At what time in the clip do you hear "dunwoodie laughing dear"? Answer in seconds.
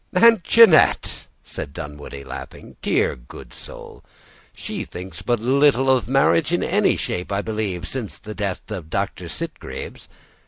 1.73-3.15